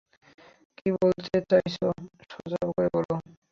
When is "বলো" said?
2.95-3.13